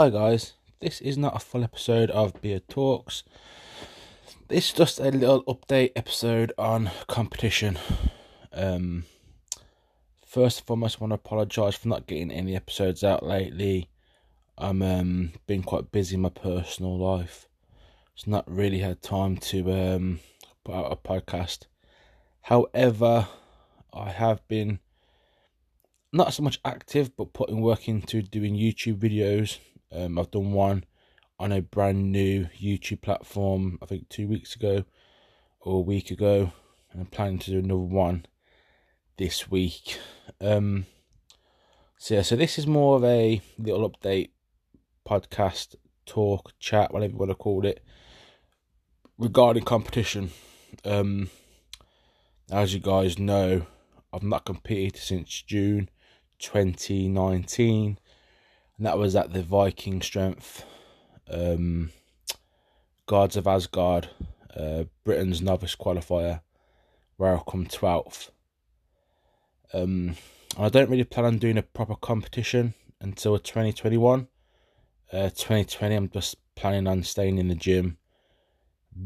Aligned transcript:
Hi 0.00 0.08
guys, 0.08 0.54
this 0.80 1.02
is 1.02 1.18
not 1.18 1.36
a 1.36 1.38
full 1.38 1.62
episode 1.62 2.10
of 2.12 2.40
Beard 2.40 2.66
Talks. 2.70 3.22
This 4.48 4.68
is 4.68 4.72
just 4.72 4.98
a 4.98 5.10
little 5.10 5.44
update 5.44 5.92
episode 5.94 6.54
on 6.56 6.90
competition. 7.06 7.78
Um, 8.50 9.04
first 10.24 10.60
and 10.60 10.66
foremost, 10.66 10.96
I 10.96 11.04
want 11.04 11.10
to 11.10 11.16
apologise 11.16 11.74
for 11.74 11.88
not 11.88 12.06
getting 12.06 12.30
any 12.30 12.56
episodes 12.56 13.04
out 13.04 13.22
lately. 13.22 13.90
I'm 14.56 14.80
um, 14.80 15.32
been 15.46 15.62
quite 15.62 15.92
busy 15.92 16.14
in 16.14 16.22
my 16.22 16.30
personal 16.30 16.96
life. 16.96 17.46
It's 18.14 18.26
not 18.26 18.50
really 18.50 18.78
had 18.78 19.02
time 19.02 19.36
to 19.36 19.70
um, 19.70 20.20
put 20.64 20.76
out 20.76 20.92
a 20.92 20.96
podcast. 20.96 21.66
However, 22.40 23.28
I 23.92 24.08
have 24.08 24.48
been 24.48 24.78
not 26.10 26.32
so 26.32 26.42
much 26.42 26.58
active, 26.64 27.14
but 27.18 27.34
putting 27.34 27.60
work 27.60 27.86
into 27.86 28.22
doing 28.22 28.54
YouTube 28.54 28.96
videos. 28.96 29.58
Um, 29.92 30.18
I've 30.18 30.30
done 30.30 30.52
one 30.52 30.84
on 31.38 31.52
a 31.52 31.62
brand 31.62 32.12
new 32.12 32.46
YouTube 32.60 33.00
platform, 33.00 33.78
I 33.82 33.86
think 33.86 34.08
two 34.08 34.28
weeks 34.28 34.54
ago 34.54 34.84
or 35.60 35.76
a 35.76 35.80
week 35.80 36.10
ago, 36.10 36.52
and 36.92 37.00
I'm 37.00 37.06
planning 37.06 37.38
to 37.40 37.50
do 37.50 37.58
another 37.58 37.80
one 37.80 38.26
this 39.16 39.50
week. 39.50 39.98
Um, 40.40 40.86
so 41.98 42.14
yeah, 42.14 42.22
so 42.22 42.36
this 42.36 42.58
is 42.58 42.66
more 42.66 42.96
of 42.96 43.04
a 43.04 43.40
little 43.58 43.88
update 43.88 44.30
podcast, 45.06 45.74
talk, 46.06 46.52
chat, 46.58 46.92
whatever 46.92 47.12
you 47.12 47.18
want 47.18 47.30
to 47.30 47.34
call 47.34 47.66
it, 47.66 47.84
regarding 49.18 49.64
competition. 49.64 50.30
Um, 50.84 51.30
as 52.50 52.72
you 52.74 52.80
guys 52.80 53.18
know, 53.18 53.66
I've 54.12 54.22
not 54.22 54.44
competed 54.44 54.96
since 54.96 55.42
June 55.42 55.90
2019, 56.38 57.98
and 58.80 58.86
that 58.86 58.96
was 58.96 59.14
at 59.14 59.34
the 59.34 59.42
Viking 59.42 60.00
Strength 60.00 60.64
um, 61.30 61.90
Guards 63.04 63.36
of 63.36 63.46
Asgard, 63.46 64.08
uh, 64.56 64.84
Britain's 65.04 65.42
novice 65.42 65.76
qualifier, 65.76 66.40
where 67.18 67.36
I 67.36 67.42
come 67.46 67.66
12th. 67.66 68.30
Um, 69.74 70.16
I 70.58 70.70
don't 70.70 70.88
really 70.88 71.04
plan 71.04 71.26
on 71.26 71.36
doing 71.36 71.58
a 71.58 71.62
proper 71.62 71.94
competition 71.94 72.72
until 73.02 73.38
2021. 73.38 74.28
Uh, 75.12 75.28
2020, 75.28 75.94
I'm 75.94 76.08
just 76.08 76.36
planning 76.54 76.86
on 76.86 77.02
staying 77.02 77.36
in 77.36 77.48
the 77.48 77.54
gym, 77.54 77.98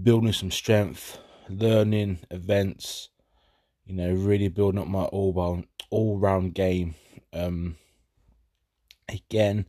building 0.05 0.33
some 0.33 0.53
strength, 0.53 1.19
learning 1.49 2.21
events, 2.31 3.09
you 3.85 3.97
know, 3.97 4.13
really 4.13 4.47
building 4.47 4.81
up 4.81 4.87
my 4.87 5.03
all 5.03 5.33
round 5.33 5.67
all 5.91 6.17
round 6.17 6.55
game. 6.55 6.95
Um, 7.33 7.75
again, 9.09 9.67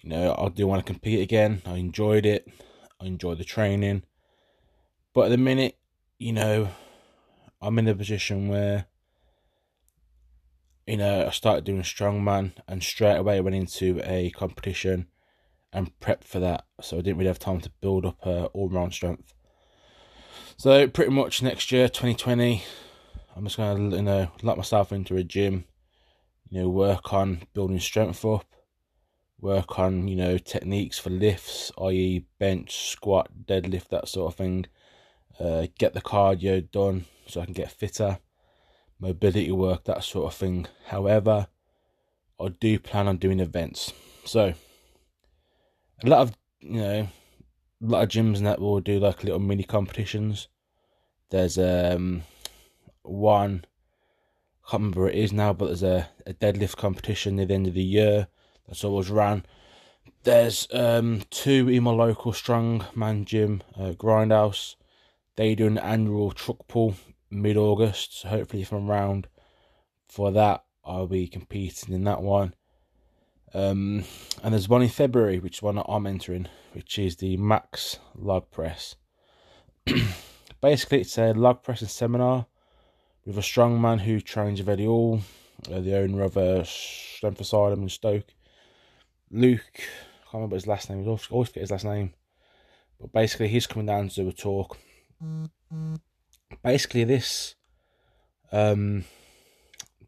you 0.00 0.10
know, 0.10 0.34
I 0.38 0.48
do 0.48 0.66
want 0.66 0.84
to 0.84 0.92
compete 0.92 1.20
again. 1.20 1.62
I 1.66 1.76
enjoyed 1.76 2.26
it. 2.26 2.48
I 3.00 3.06
enjoyed 3.06 3.38
the 3.38 3.44
training, 3.44 4.02
but 5.14 5.26
at 5.26 5.30
the 5.30 5.36
minute, 5.36 5.76
you 6.18 6.32
know, 6.32 6.68
I'm 7.60 7.78
in 7.78 7.88
a 7.88 7.94
position 7.94 8.48
where, 8.48 8.86
you 10.86 10.96
know, 10.96 11.26
I 11.26 11.30
started 11.30 11.64
doing 11.64 11.82
strongman 11.82 12.52
and 12.66 12.82
straight 12.82 13.16
away 13.16 13.40
went 13.40 13.54
into 13.56 14.00
a 14.04 14.30
competition 14.30 15.06
and 15.72 15.96
prepped 16.00 16.24
for 16.24 16.40
that. 16.40 16.66
So 16.80 16.98
I 16.98 17.02
didn't 17.02 17.18
really 17.18 17.28
have 17.28 17.38
time 17.38 17.60
to 17.60 17.70
build 17.80 18.06
up 18.06 18.26
uh, 18.26 18.30
a 18.30 18.44
all 18.46 18.68
round 18.68 18.92
strength. 18.94 19.34
So 20.56 20.88
pretty 20.88 21.12
much 21.12 21.42
next 21.42 21.70
year, 21.70 21.88
2020, 21.88 22.64
I'm 23.36 23.44
just 23.44 23.56
gonna 23.56 23.96
you 23.96 24.02
know 24.02 24.30
lock 24.42 24.56
myself 24.56 24.92
into 24.92 25.16
a 25.16 25.22
gym, 25.22 25.64
you 26.50 26.62
know, 26.62 26.68
work 26.68 27.12
on 27.12 27.42
building 27.52 27.80
strength 27.80 28.24
up, 28.24 28.46
work 29.40 29.78
on 29.78 30.08
you 30.08 30.16
know 30.16 30.38
techniques 30.38 30.98
for 30.98 31.10
lifts, 31.10 31.70
i.e., 31.82 32.26
bench, 32.38 32.90
squat, 32.90 33.30
deadlift, 33.46 33.88
that 33.88 34.08
sort 34.08 34.32
of 34.32 34.38
thing. 34.38 34.66
Uh, 35.38 35.66
get 35.78 35.94
the 35.94 36.00
cardio 36.00 36.68
done 36.70 37.04
so 37.26 37.40
I 37.40 37.44
can 37.44 37.54
get 37.54 37.70
fitter, 37.70 38.18
mobility 38.98 39.52
work, 39.52 39.84
that 39.84 40.02
sort 40.02 40.32
of 40.32 40.38
thing. 40.38 40.66
However, 40.86 41.46
I 42.40 42.48
do 42.48 42.78
plan 42.78 43.06
on 43.06 43.18
doing 43.18 43.40
events. 43.40 43.92
So 44.24 44.54
a 46.02 46.08
lot 46.08 46.20
of 46.20 46.32
you 46.60 46.80
know, 46.80 47.08
a 47.82 47.86
lot 47.86 48.02
of 48.02 48.08
gyms 48.08 48.38
and 48.38 48.46
that 48.46 48.60
will 48.60 48.80
do 48.80 48.98
like 48.98 49.22
little 49.22 49.38
mini 49.38 49.64
competitions. 49.64 50.48
There's 51.30 51.58
um 51.58 52.22
one. 53.02 53.64
Can't 54.68 54.82
remember 54.82 55.04
what 55.04 55.14
it 55.14 55.18
is 55.18 55.32
now, 55.32 55.54
but 55.54 55.66
there's 55.66 55.82
a, 55.82 56.10
a 56.26 56.34
deadlift 56.34 56.76
competition 56.76 57.36
near 57.36 57.46
the 57.46 57.54
end 57.54 57.66
of 57.66 57.72
the 57.72 57.82
year 57.82 58.28
that's 58.66 58.84
always 58.84 59.08
ran. 59.08 59.46
There's 60.24 60.68
um, 60.74 61.22
two 61.30 61.70
in 61.70 61.84
my 61.84 61.92
local 61.92 62.32
strongman 62.32 63.24
gym, 63.24 63.62
uh, 63.78 63.92
Grindhouse. 63.92 64.74
They 65.36 65.54
do 65.54 65.66
an 65.66 65.78
annual 65.78 66.32
truck 66.32 66.68
pull 66.68 66.96
mid 67.30 67.56
August. 67.56 68.20
So 68.20 68.28
hopefully, 68.28 68.60
if 68.60 68.70
I'm 68.70 68.90
around 68.90 69.28
for 70.06 70.30
that, 70.32 70.64
I'll 70.84 71.06
be 71.06 71.28
competing 71.28 71.94
in 71.94 72.04
that 72.04 72.20
one. 72.20 72.54
Um, 73.54 74.04
and 74.42 74.52
there's 74.52 74.68
one 74.68 74.82
in 74.82 74.90
February, 74.90 75.38
which 75.38 75.58
is 75.58 75.62
one 75.62 75.76
that 75.76 75.86
I'm 75.88 76.06
entering, 76.06 76.46
which 76.74 76.98
is 76.98 77.16
the 77.16 77.38
Max 77.38 78.00
Log 78.14 78.50
Press. 78.50 78.96
Basically, 80.60 81.00
it's 81.00 81.16
a 81.16 81.32
log 81.32 81.62
pressing 81.62 81.88
seminar 81.88 82.46
with 83.28 83.36
a 83.36 83.42
strong 83.42 83.78
man 83.78 83.98
who 83.98 84.22
trains 84.22 84.66
Eddie 84.66 84.86
Hall, 84.86 85.20
uh, 85.70 85.80
the 85.80 85.98
owner 85.98 86.22
of 86.22 86.38
a 86.38 86.60
uh, 86.60 86.64
Strength 86.64 87.42
Asylum 87.42 87.82
in 87.82 87.90
Stoke. 87.90 88.32
Luke, 89.30 89.60
I 89.76 90.22
can't 90.22 90.34
remember 90.34 90.56
his 90.56 90.66
last 90.66 90.88
name, 90.88 91.04
I 91.04 91.06
always, 91.06 91.26
forget 91.26 91.60
his 91.60 91.70
last 91.70 91.84
name. 91.84 92.14
But 92.98 93.12
basically, 93.12 93.48
he's 93.48 93.66
coming 93.66 93.84
down 93.84 94.08
to 94.08 94.14
do 94.14 94.28
a 94.30 94.32
talk. 94.32 94.78
Basically, 96.64 97.04
this 97.04 97.54
um, 98.50 99.04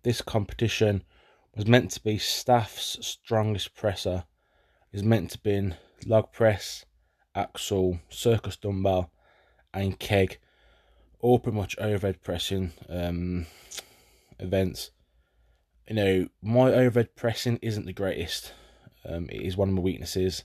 this 0.03 0.23
competition 0.23 1.05
was 1.55 1.67
meant 1.67 1.91
to 1.91 2.03
be 2.03 2.17
staff's 2.17 2.97
strongest 3.07 3.75
presser. 3.75 4.25
Is 4.95 5.05
meant 5.05 5.31
to 5.33 5.39
be 5.39 5.57
in 5.57 5.75
log 6.07 6.33
press, 6.33 6.87
axle, 7.35 8.01
circus 8.09 8.57
dumbbell, 8.57 9.13
and 9.75 9.99
keg 9.99 10.39
all 11.21 11.39
pretty 11.39 11.57
much 11.57 11.79
overhead 11.79 12.23
pressing 12.23 12.73
um, 12.89 13.47
events. 14.39 14.91
You 15.89 15.97
know, 15.97 16.29
my 16.43 16.73
overhead 16.73 17.17
pressing 17.17 17.59
isn't 17.63 17.87
the 17.87 17.93
greatest. 17.93 18.53
Um, 19.05 19.29
it 19.31 19.43
is 19.43 19.57
one 19.57 19.69
of 19.69 19.75
my 19.75 19.81
weaknesses. 19.81 20.45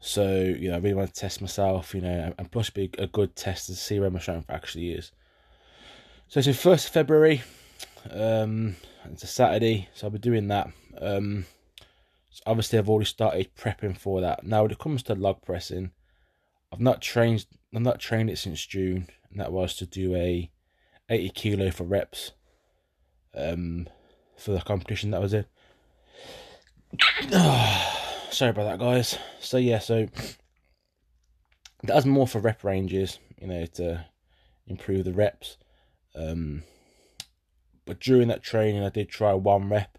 So, 0.00 0.40
you 0.40 0.68
know, 0.68 0.76
I 0.76 0.78
really 0.78 0.94
want 0.94 1.12
to 1.12 1.20
test 1.20 1.40
myself, 1.40 1.94
you 1.94 2.00
know, 2.00 2.32
and 2.38 2.50
plus 2.50 2.70
be 2.70 2.90
a 2.98 3.06
good 3.06 3.34
test 3.34 3.66
to 3.66 3.74
see 3.74 3.98
where 3.98 4.10
my 4.10 4.20
strength 4.20 4.48
actually 4.48 4.92
is. 4.92 5.10
So 6.28 6.38
it's 6.38 6.46
the 6.46 6.52
1st 6.52 6.86
of 6.86 6.92
February. 6.92 7.42
Um, 8.10 8.76
it's 9.06 9.24
a 9.24 9.26
Saturday, 9.26 9.88
so 9.94 10.06
I'll 10.06 10.10
be 10.10 10.18
doing 10.18 10.48
that. 10.48 10.70
Um, 11.00 11.46
so 12.30 12.42
obviously, 12.46 12.78
I've 12.78 12.88
already 12.88 13.06
started 13.06 13.54
prepping 13.56 13.96
for 13.96 14.20
that. 14.20 14.44
Now, 14.44 14.62
when 14.62 14.70
it 14.70 14.78
comes 14.78 15.02
to 15.04 15.14
log 15.14 15.42
pressing, 15.42 15.90
I've 16.72 16.80
not 16.80 17.00
trained. 17.00 17.46
I've 17.74 17.82
not 17.82 17.98
trained 17.98 18.30
it 18.30 18.38
since 18.38 18.64
June 18.64 19.08
that 19.38 19.52
was 19.52 19.74
to 19.76 19.86
do 19.86 20.14
a 20.14 20.50
80 21.08 21.30
kilo 21.30 21.70
for 21.70 21.84
reps 21.84 22.32
um, 23.34 23.88
for 24.36 24.52
the 24.52 24.60
competition 24.60 25.10
that 25.10 25.20
was 25.20 25.34
in. 25.34 25.46
sorry 28.30 28.50
about 28.50 28.64
that, 28.64 28.78
guys. 28.78 29.18
So 29.40 29.56
yeah, 29.56 29.78
so 29.78 30.08
that's 31.82 32.06
more 32.06 32.26
for 32.26 32.40
rep 32.40 32.64
ranges, 32.64 33.18
you 33.40 33.48
know, 33.48 33.66
to 33.66 34.06
improve 34.66 35.04
the 35.04 35.12
reps. 35.12 35.56
Um, 36.14 36.62
but 37.84 38.00
during 38.00 38.28
that 38.28 38.42
training, 38.42 38.82
I 38.82 38.90
did 38.90 39.08
try 39.08 39.32
one 39.32 39.68
rep, 39.70 39.98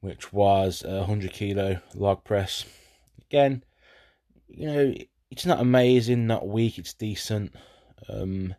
which 0.00 0.32
was 0.32 0.82
a 0.82 1.04
hundred 1.04 1.32
kilo 1.32 1.80
log 1.94 2.24
press. 2.24 2.64
Again, 3.28 3.64
you 4.48 4.66
know, 4.66 4.94
it's 5.30 5.46
not 5.46 5.60
amazing, 5.60 6.26
not 6.26 6.46
weak. 6.46 6.78
It's 6.78 6.94
decent. 6.94 7.54
Um, 8.08 8.54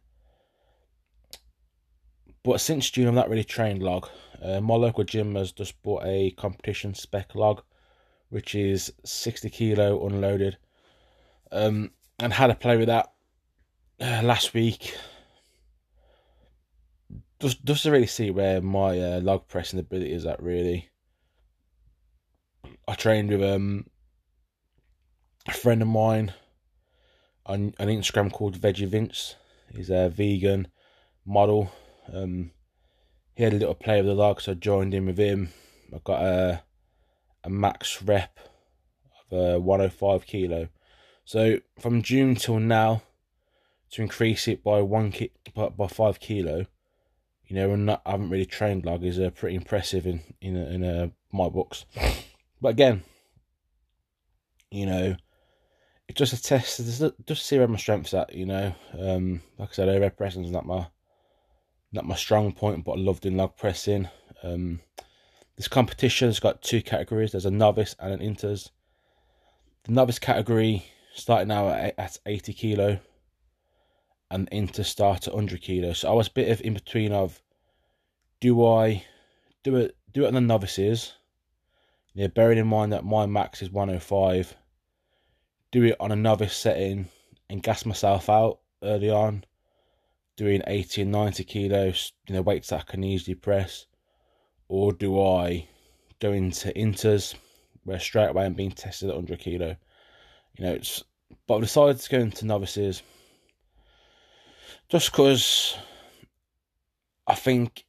but 2.43 2.59
since 2.59 2.89
June, 2.89 3.07
I've 3.07 3.13
not 3.13 3.29
really 3.29 3.43
trained 3.43 3.81
log. 3.81 4.09
Uh, 4.41 4.59
my 4.59 4.75
local 4.75 5.03
gym 5.03 5.35
has 5.35 5.51
just 5.51 5.81
bought 5.81 6.03
a 6.05 6.31
competition 6.31 6.93
spec 6.93 7.35
log, 7.35 7.61
which 8.29 8.53
is 8.55 8.91
60 9.05 9.49
kilo 9.49 10.05
unloaded. 10.05 10.57
Um, 11.51 11.91
and 12.19 12.33
had 12.33 12.49
a 12.49 12.55
play 12.55 12.77
with 12.77 12.87
that 12.87 13.13
uh, 14.01 14.21
last 14.23 14.53
week. 14.53 14.97
Just, 17.39 17.63
just 17.63 17.83
to 17.83 17.91
really 17.91 18.07
see 18.07 18.31
where 18.31 18.61
my 18.61 18.99
uh, 18.99 19.19
log 19.21 19.47
pressing 19.47 19.79
ability 19.79 20.11
is 20.11 20.25
at, 20.25 20.41
really. 20.41 20.89
I 22.87 22.95
trained 22.95 23.29
with 23.29 23.43
um, 23.43 23.85
a 25.47 25.53
friend 25.53 25.81
of 25.81 25.87
mine 25.87 26.33
on 27.45 27.73
an 27.79 27.89
Instagram 27.89 28.31
called 28.31 28.59
Veggie 28.59 28.87
Vince. 28.87 29.35
He's 29.75 29.89
a 29.89 30.09
vegan 30.09 30.67
model. 31.25 31.71
Um, 32.11 32.51
he 33.35 33.43
had 33.43 33.53
a 33.53 33.57
little 33.57 33.75
play 33.75 33.97
with 33.97 34.07
the 34.07 34.13
log, 34.13 34.41
so 34.41 34.51
I 34.51 34.55
joined 34.55 34.93
in 34.93 35.05
with 35.05 35.17
him. 35.17 35.49
I 35.93 35.99
got 36.03 36.23
a 36.23 36.63
a 37.43 37.49
max 37.49 38.01
rep 38.01 38.39
of 39.29 39.29
for 39.29 39.59
105 39.59 40.25
kilo. 40.25 40.69
So 41.25 41.59
from 41.79 42.01
June 42.01 42.35
till 42.35 42.59
now, 42.59 43.01
to 43.91 44.01
increase 44.01 44.47
it 44.47 44.63
by 44.63 44.81
one 44.81 45.11
ki- 45.11 45.31
by, 45.53 45.69
by 45.69 45.87
five 45.87 46.19
kilo, 46.19 46.65
you 47.45 47.55
know, 47.55 47.71
and 47.71 47.91
I 47.91 47.99
haven't 48.05 48.29
really 48.29 48.45
trained 48.45 48.85
log 48.85 49.03
is 49.03 49.19
uh, 49.19 49.29
pretty 49.29 49.55
impressive 49.55 50.07
in 50.07 50.21
in 50.41 50.55
in 50.55 50.83
uh, 50.83 51.09
my 51.31 51.49
books. 51.49 51.85
But 52.61 52.69
again, 52.69 53.03
you 54.71 54.85
know, 54.85 55.15
it's 56.07 56.19
just 56.19 56.33
a 56.33 56.41
test. 56.41 56.77
Just 56.77 57.01
to 57.27 57.35
see 57.35 57.57
where 57.57 57.67
my 57.67 57.77
strengths 57.77 58.13
at. 58.13 58.33
You 58.33 58.45
know, 58.45 58.75
um, 59.00 59.41
like 59.57 59.69
I 59.69 59.73
said, 59.73 59.89
overhead 59.89 60.17
pressing 60.17 60.44
is 60.44 60.51
not 60.51 60.65
my 60.65 60.88
not 61.91 62.05
my 62.05 62.15
strong 62.15 62.51
point, 62.51 62.83
but 62.83 62.94
I 62.94 62.97
loved 62.97 63.25
in 63.25 63.38
log 63.38 63.55
pressing. 63.55 64.09
Um, 64.41 64.81
this 65.55 65.67
competition's 65.67 66.39
got 66.39 66.61
two 66.61 66.81
categories. 66.81 67.31
There's 67.31 67.45
a 67.45 67.51
novice 67.51 67.95
and 68.00 68.13
an 68.13 68.19
inters. 68.19 68.71
The 69.83 69.91
novice 69.91 70.19
category 70.19 70.85
starting 71.13 71.50
now 71.50 71.69
at, 71.69 71.94
at 71.97 72.17
80 72.25 72.53
kilo 72.53 73.00
and 74.31 74.50
inter 74.51 74.83
start 74.83 75.27
at 75.27 75.33
100 75.33 75.61
kilo. 75.61 75.94
So 75.94 76.09
I 76.09 76.13
was 76.13 76.27
a 76.27 76.31
bit 76.31 76.50
of 76.50 76.61
in 76.61 76.73
between 76.73 77.11
of 77.11 77.41
do 78.41 78.65
I 78.65 79.05
do 79.63 79.75
it 79.75 79.95
do 80.11 80.25
it 80.25 80.27
on 80.27 80.33
the 80.33 80.41
novices? 80.41 81.13
Yeah, 82.15 82.27
bearing 82.27 82.57
in 82.57 82.67
mind 82.67 82.94
that 82.94 83.05
my 83.05 83.25
max 83.25 83.61
is 83.61 83.71
105. 83.71 84.55
Do 85.73 85.83
it 85.83 85.97
on 85.99 86.13
a 86.13 86.15
novice 86.15 86.55
setting 86.55 87.09
and 87.49 87.61
gas 87.61 87.85
myself 87.85 88.29
out 88.29 88.59
early 88.81 89.09
on, 89.09 89.43
doing 90.37 90.61
80 90.65 91.01
and 91.01 91.11
90 91.11 91.43
kilos, 91.43 92.13
you 92.27 92.35
know, 92.35 92.41
weights 92.41 92.69
that 92.69 92.79
I 92.79 92.83
can 92.83 93.03
easily 93.03 93.35
press 93.35 93.87
or 94.73 94.91
do 94.91 95.21
I 95.21 95.67
go 96.19 96.31
into 96.31 96.71
inters 96.73 97.35
where 97.83 97.99
straight 97.99 98.29
away 98.29 98.45
I'm 98.45 98.53
being 98.53 98.71
tested 98.71 99.09
at 99.09 99.15
100 99.15 99.39
kilo? 99.39 99.75
You 100.57 100.65
know, 100.65 100.73
it's 100.73 101.03
but 101.47 101.55
I've 101.55 101.61
decided 101.61 101.99
to 101.99 102.09
go 102.09 102.19
into 102.19 102.45
novices 102.45 103.03
just 104.89 105.11
because 105.11 105.77
I 107.27 107.35
think 107.35 107.85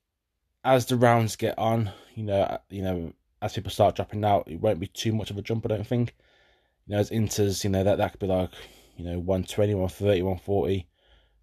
as 0.64 0.87
the 0.87 0.96
rounds 0.96 1.37
get 1.37 1.58
on, 1.58 1.90
you 2.14 2.25
know, 2.25 2.58
you 2.70 2.82
know, 2.82 3.12
as 3.42 3.54
people 3.54 3.70
start 3.70 3.96
dropping 3.96 4.25
out, 4.25 4.48
it 4.48 4.60
won't 4.60 4.80
be 4.80 4.87
too 4.87 5.12
much 5.12 5.30
of 5.30 5.38
a 5.38 5.42
jump. 5.42 5.64
I 5.66 5.69
don't 5.69 5.87
think. 5.87 6.14
You 6.86 6.94
know, 6.94 7.00
as 7.00 7.10
inters, 7.10 7.64
you 7.64 7.70
know, 7.70 7.84
that 7.84 7.98
that 7.98 8.12
could 8.12 8.20
be 8.20 8.26
like, 8.26 8.50
you 8.96 9.04
know, 9.04 9.19
120, 9.19 9.75
130, 9.75 10.22
140, 10.22 10.86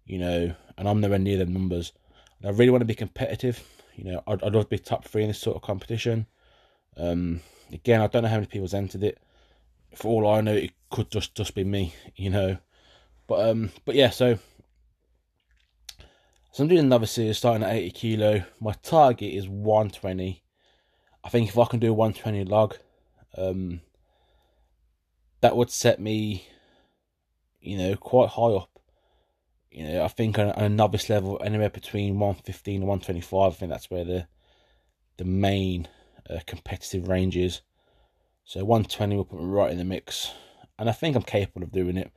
you 0.06 0.18
know, 0.18 0.54
and 0.78 0.88
I'm 0.88 1.00
nowhere 1.00 1.18
near 1.18 1.38
them 1.38 1.52
numbers. 1.52 1.92
And 2.40 2.48
I 2.48 2.56
really 2.56 2.70
want 2.70 2.82
to 2.82 2.86
be 2.86 2.94
competitive 2.94 3.62
you 3.96 4.04
know, 4.04 4.22
I'd, 4.26 4.42
I'd 4.42 4.54
love 4.54 4.64
to 4.64 4.70
be 4.70 4.78
top 4.78 5.04
three 5.04 5.22
in 5.22 5.28
this 5.28 5.38
sort 5.38 5.56
of 5.56 5.62
competition. 5.62 6.26
Um, 6.96 7.40
again, 7.72 8.00
I 8.00 8.06
don't 8.06 8.22
know 8.22 8.28
how 8.28 8.36
many 8.36 8.46
people's 8.46 8.74
entered 8.74 9.02
it. 9.02 9.18
For 9.94 10.08
all 10.08 10.28
I 10.28 10.40
know, 10.40 10.54
it 10.54 10.72
could 10.90 11.10
just 11.10 11.34
just 11.34 11.54
be 11.54 11.64
me, 11.64 11.94
you 12.16 12.30
know. 12.30 12.56
But 13.26 13.50
um, 13.50 13.70
but 13.84 13.94
yeah, 13.94 14.10
so 14.10 14.38
so 16.52 16.62
I'm 16.62 16.68
doing 16.68 16.80
another 16.80 17.06
series 17.06 17.38
starting 17.38 17.62
at 17.62 17.74
80 17.74 17.90
kilo. 17.90 18.44
My 18.60 18.72
target 18.82 19.32
is 19.32 19.48
120. 19.48 20.42
I 21.24 21.28
think 21.28 21.48
if 21.48 21.58
I 21.58 21.66
can 21.66 21.78
do 21.78 21.90
a 21.90 21.94
120 21.94 22.44
log, 22.44 22.76
um, 23.36 23.80
that 25.42 25.56
would 25.56 25.70
set 25.70 26.00
me, 26.00 26.48
you 27.60 27.76
know, 27.76 27.94
quite 27.96 28.30
high 28.30 28.54
up 28.54 28.72
you 29.72 29.84
know, 29.84 30.04
I 30.04 30.08
think 30.08 30.38
on, 30.38 30.50
on 30.50 30.64
a 30.64 30.68
novice 30.68 31.08
level, 31.08 31.40
anywhere 31.42 31.70
between 31.70 32.18
115 32.18 32.82
and 32.82 32.88
125, 32.88 33.52
I 33.52 33.54
think 33.54 33.70
that's 33.70 33.90
where 33.90 34.04
the 34.04 34.26
the 35.16 35.24
main 35.24 35.88
uh, 36.28 36.40
competitive 36.46 37.08
range 37.08 37.36
is. 37.36 37.62
So 38.44 38.60
120 38.64 39.16
will 39.16 39.24
put 39.24 39.40
me 39.40 39.46
right 39.46 39.70
in 39.70 39.78
the 39.78 39.84
mix, 39.84 40.32
and 40.78 40.88
I 40.88 40.92
think 40.92 41.16
I'm 41.16 41.22
capable 41.22 41.62
of 41.62 41.72
doing 41.72 41.96
it. 41.96 42.12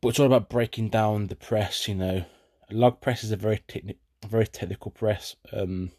But 0.00 0.10
it's 0.10 0.20
all 0.20 0.26
about 0.26 0.50
breaking 0.50 0.90
down 0.90 1.28
the 1.28 1.36
press. 1.36 1.88
You 1.88 1.94
know, 1.94 2.24
a 2.70 2.74
log 2.74 3.00
press 3.00 3.24
is 3.24 3.32
a 3.32 3.36
very 3.36 3.62
techni- 3.66 3.96
very 4.26 4.46
technical 4.46 4.90
press. 4.90 5.36
Um, 5.50 5.92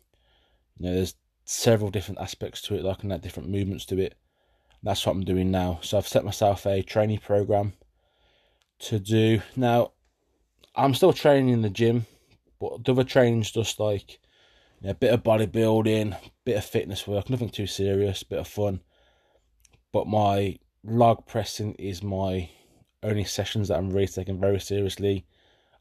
you 0.77 0.85
know, 0.85 0.95
there's 0.95 1.15
several 1.43 1.89
different 1.89 2.21
aspects 2.21 2.61
to 2.63 2.75
it, 2.75 2.83
like 2.83 3.01
and 3.01 3.11
that 3.11 3.21
different 3.21 3.49
movements 3.49 3.85
to 3.85 3.99
it. 3.99 4.15
That's 4.85 5.03
what 5.03 5.13
I'm 5.13 5.25
doing 5.25 5.49
now. 5.49 5.79
So 5.81 5.97
I've 5.97 6.07
set 6.07 6.23
myself 6.23 6.67
a 6.67 6.83
training 6.83 7.17
program 7.17 7.73
to 8.81 8.99
do. 8.99 9.41
Now, 9.55 9.93
I'm 10.75 10.93
still 10.93 11.11
training 11.11 11.49
in 11.49 11.63
the 11.63 11.71
gym, 11.71 12.05
but 12.59 12.85
the 12.85 12.91
other 12.91 13.03
training's 13.03 13.49
just 13.49 13.79
like 13.79 14.19
you 14.79 14.85
know, 14.85 14.91
a 14.91 14.93
bit 14.93 15.11
of 15.11 15.23
bodybuilding, 15.23 16.15
bit 16.45 16.57
of 16.57 16.63
fitness 16.63 17.07
work, 17.07 17.31
nothing 17.31 17.49
too 17.49 17.65
serious, 17.65 18.21
bit 18.21 18.37
of 18.37 18.47
fun. 18.47 18.81
But 19.91 20.07
my 20.07 20.59
log 20.83 21.25
pressing 21.25 21.73
is 21.75 22.03
my 22.03 22.51
only 23.01 23.23
sessions 23.23 23.69
that 23.69 23.79
I'm 23.79 23.89
really 23.89 24.05
taking 24.05 24.39
very 24.39 24.59
seriously. 24.59 25.25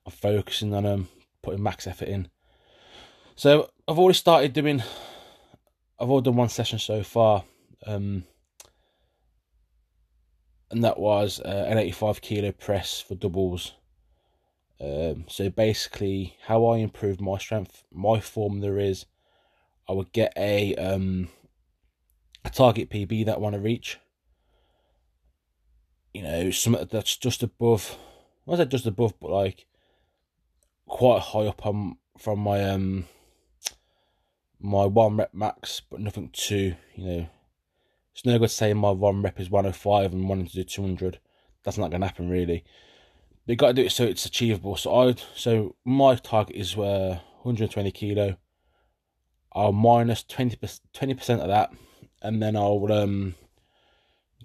I'm 0.06 0.12
focusing 0.12 0.72
on 0.72 0.84
them, 0.84 1.08
putting 1.42 1.62
max 1.62 1.86
effort 1.86 2.08
in. 2.08 2.28
So 3.36 3.68
I've 3.86 3.98
already 3.98 4.16
started 4.16 4.54
doing. 4.54 4.82
I've 6.00 6.08
already 6.08 6.24
done 6.24 6.36
one 6.36 6.48
session 6.48 6.78
so 6.78 7.02
far. 7.02 7.44
Um, 7.86 8.24
and 10.74 10.82
that 10.82 10.98
was 10.98 11.40
uh, 11.40 11.66
an 11.68 11.78
85 11.78 12.20
kilo 12.20 12.50
press 12.50 13.00
for 13.00 13.14
doubles. 13.14 13.74
Um, 14.80 15.24
so 15.28 15.48
basically, 15.48 16.36
how 16.46 16.66
I 16.66 16.78
improve 16.78 17.20
my 17.20 17.38
strength, 17.38 17.84
my 17.92 18.18
form 18.18 18.58
there 18.58 18.78
is, 18.78 19.06
I 19.88 19.92
would 19.92 20.12
get 20.12 20.32
a 20.36 20.74
um, 20.74 21.28
a 22.44 22.50
target 22.50 22.90
PB 22.90 23.26
that 23.26 23.36
I 23.36 23.38
want 23.38 23.54
to 23.54 23.60
reach. 23.60 23.98
You 26.12 26.22
know, 26.22 26.50
something 26.50 26.88
that's 26.90 27.16
just 27.16 27.44
above. 27.44 27.96
Not 28.46 28.56
that 28.56 28.68
just 28.68 28.86
above, 28.86 29.14
but 29.20 29.30
like 29.30 29.66
quite 30.86 31.20
high 31.20 31.46
up 31.46 31.64
on 31.64 31.98
from 32.18 32.40
my 32.40 32.64
um 32.64 33.06
my 34.60 34.86
one 34.86 35.16
rep 35.18 35.32
max, 35.32 35.80
but 35.88 36.00
nothing 36.00 36.30
too 36.32 36.74
you 36.96 37.04
know 37.04 37.26
it's 38.14 38.25
no 38.25 38.38
good 38.38 38.50
saying 38.50 38.76
my 38.76 38.90
one 38.90 39.22
rep 39.22 39.40
is 39.40 39.50
105 39.50 40.12
and 40.12 40.28
wanting 40.28 40.46
to 40.46 40.52
do 40.52 40.62
200. 40.64 41.19
That's 41.64 41.78
not 41.78 41.90
going 41.90 42.00
to 42.00 42.06
happen, 42.06 42.28
really. 42.28 42.64
But 43.44 43.52
you 43.52 43.56
got 43.56 43.69
to 43.69 43.72
do 43.75 43.82
it 43.82 43.93
so 43.93 44.05
it's 44.05 44.25
achievable. 44.25 44.76
So 44.76 44.94
I, 44.94 45.14
so 45.34 45.75
my 45.84 46.14
target 46.14 46.55
is 46.55 46.76
uh, 46.76 47.19
120 47.43 47.90
kilo. 47.90 48.37
I'll 49.53 49.72
minus 49.72 50.22
20 50.24 50.56
percent 50.56 51.41
of 51.41 51.48
that, 51.48 51.72
and 52.22 52.43
then 52.43 52.56
I'll 52.56 52.93
um 52.93 53.34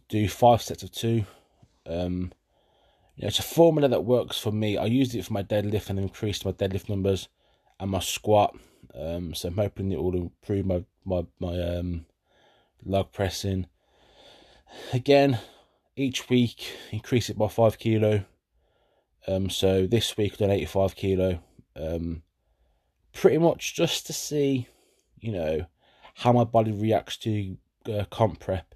do 0.08 0.27
five 0.27 0.62
sets 0.62 0.84
of 0.84 0.91
two. 0.91 1.25
Um, 1.88 2.32
yeah, 3.15 3.27
it's 3.27 3.39
a 3.39 3.43
formula 3.43 3.88
that 3.88 4.05
works 4.05 4.39
for 4.39 4.51
me. 4.51 4.77
I 4.77 4.86
used 4.86 5.15
it 5.15 5.25
for 5.25 5.34
my 5.34 5.43
deadlift 5.43 5.89
and 5.89 6.00
increased 6.00 6.46
my 6.46 6.51
deadlift 6.51 6.89
numbers 6.89 7.27
and 7.79 7.91
my 7.91 8.00
squat. 8.00 8.55
Um, 8.93 9.34
so 9.34 9.48
I'm 9.48 9.55
hoping 9.58 9.91
it 9.91 10.01
will 10.01 10.15
improve 10.15 10.65
my 10.65 10.84
my 11.05 11.25
my 11.39 11.60
um 11.60 12.05
log 12.83 13.12
pressing. 13.12 13.67
Again, 14.93 15.39
each 15.95 16.29
week 16.29 16.71
increase 16.91 17.29
it 17.29 17.38
by 17.38 17.48
five 17.48 17.77
kilo. 17.77 18.25
Um, 19.27 19.50
so 19.50 19.86
this 19.86 20.17
week 20.17 20.33
I've 20.33 20.39
done 20.39 20.51
85 20.51 20.95
kilo. 20.95 21.43
Um, 21.75 22.24
pretty 23.13 23.38
much 23.38 23.75
just 23.75 24.07
to 24.07 24.13
see, 24.13 24.67
you 25.19 25.31
know, 25.31 25.65
how 26.15 26.31
my 26.31 26.43
body 26.43 26.71
reacts 26.71 27.17
to 27.17 27.57
uh, 27.91 28.05
comp 28.09 28.39
prep. 28.39 28.75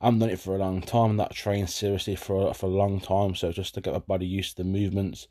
I 0.00 0.06
haven't 0.06 0.20
done 0.20 0.30
it 0.30 0.40
for 0.40 0.54
a 0.54 0.58
long 0.58 0.82
time, 0.82 1.10
and 1.10 1.20
that 1.20 1.32
trained 1.32 1.70
seriously 1.70 2.16
for 2.16 2.52
for 2.52 2.66
a 2.66 2.70
long 2.70 3.00
time. 3.00 3.34
So 3.34 3.50
just 3.50 3.74
to 3.74 3.80
get 3.80 3.94
my 3.94 4.00
body 4.00 4.26
used 4.26 4.56
to 4.56 4.62
the 4.62 4.68
movements, 4.68 5.26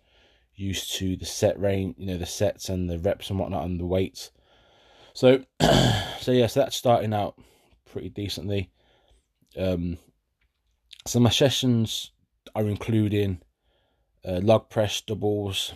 used 0.56 0.94
to 0.96 1.16
the 1.16 1.26
set 1.26 1.60
range, 1.60 1.96
you 1.98 2.08
know, 2.08 2.18
the 2.18 2.26
sets 2.26 2.70
and 2.70 2.90
the 2.90 2.98
reps 2.98 3.30
and 3.30 3.40
whatnot, 3.40 3.66
and 3.66 3.80
the 3.80 3.86
weights. 3.86 4.32
So, 5.14 5.44
so 6.20 6.32
yeah, 6.32 6.48
so 6.48 6.62
that's 6.62 6.76
starting 6.76 7.14
out 7.14 7.40
pretty 7.96 8.10
decently. 8.10 8.70
Um, 9.58 9.98
so 11.08 11.22
my 11.22 11.30
sessions 11.30 12.12
are 12.54 12.68
including 12.68 13.42
uh, 14.28 14.42
log 14.44 14.70
press 14.70 15.00
doubles. 15.00 15.72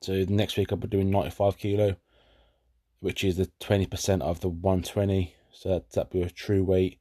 So 0.00 0.24
next 0.30 0.56
week 0.56 0.72
I'll 0.72 0.78
be 0.78 0.88
doing 0.88 1.10
95 1.10 1.58
kilo, 1.58 1.96
which 3.00 3.22
is 3.22 3.36
the 3.36 3.50
20% 3.60 4.22
of 4.22 4.40
the 4.40 4.48
120. 4.48 5.34
So 5.52 5.68
that, 5.68 5.90
that'd 5.90 6.10
be 6.10 6.22
a 6.22 6.30
true 6.30 6.64
weight. 6.64 7.00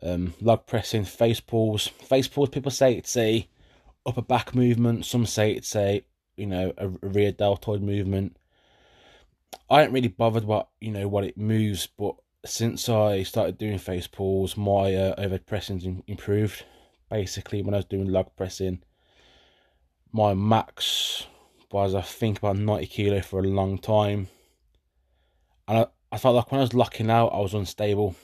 Um, 0.00 0.34
log 0.40 0.68
pressing, 0.68 1.04
face 1.04 1.40
pulls. 1.40 1.88
Face 1.88 2.28
pulls, 2.28 2.50
people 2.50 2.70
say 2.70 2.94
it's 2.94 3.16
a 3.16 3.48
upper 4.06 4.22
back 4.22 4.54
movement. 4.54 5.04
Some 5.04 5.26
say 5.26 5.50
it's 5.50 5.74
a, 5.74 6.04
you 6.36 6.46
know, 6.46 6.72
a, 6.78 6.86
a 6.86 7.08
rear 7.08 7.32
deltoid 7.32 7.82
movement. 7.82 8.36
I 9.68 9.82
ain't 9.82 9.92
really 9.92 10.06
bothered 10.06 10.44
what, 10.44 10.68
you 10.80 10.92
know, 10.92 11.08
what 11.08 11.24
it 11.24 11.36
moves, 11.36 11.88
but 11.98 12.14
since 12.44 12.88
I 12.88 13.22
started 13.22 13.58
doing 13.58 13.78
face 13.78 14.06
pulls, 14.06 14.56
my 14.56 14.94
uh, 14.94 15.14
overhead 15.16 15.46
pressing 15.46 16.02
improved. 16.06 16.64
Basically, 17.10 17.62
when 17.62 17.74
I 17.74 17.78
was 17.78 17.86
doing 17.86 18.08
log 18.08 18.34
pressing, 18.36 18.82
my 20.12 20.34
max 20.34 21.26
was 21.70 21.94
I 21.94 22.02
think 22.02 22.38
about 22.38 22.56
90 22.56 22.86
kilo 22.86 23.20
for 23.20 23.40
a 23.40 23.42
long 23.42 23.78
time. 23.78 24.28
And 25.66 25.78
I, 25.78 25.86
I 26.12 26.18
felt 26.18 26.36
like 26.36 26.52
when 26.52 26.60
I 26.60 26.64
was 26.64 26.74
locking 26.74 27.10
out, 27.10 27.28
I 27.28 27.40
was 27.40 27.54
unstable. 27.54 28.14